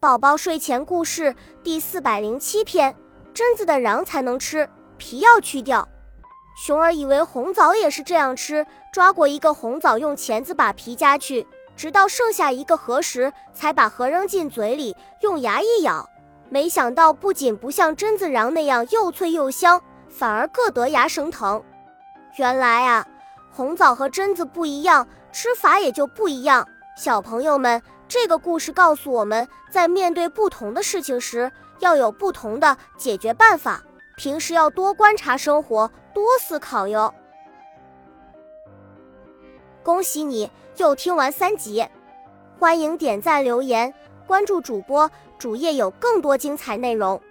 [0.00, 2.96] 宝宝睡前故事第四百零七篇：
[3.34, 5.86] 榛子的瓤才能吃，皮要去掉。
[6.56, 16.08] 熊儿以为红枣也是这样吃，抓过一个红枣，用钳子把皮夹去，直到剩下一个核时，才把核扔进嘴里，用牙一咬。
[16.48, 21.62] 没想到不仅不像榛子瓤那样又脆又香，反而硌得牙生疼。
[22.36, 23.06] 原来啊，
[23.50, 26.66] 红枣和榛子不一样，吃法也就不一样。
[26.96, 27.82] 小朋友们。
[28.12, 31.48] 这个故事告诉我们在面对不同的事情时，
[31.78, 33.80] 要有不同的解决办法。
[34.16, 37.14] 平时要多观察生活，多思考哟。
[39.84, 41.86] 恭喜你又听完三集，
[42.58, 43.94] 欢迎点赞、留言、
[44.26, 47.22] 关注主播，主页有更多精彩内容。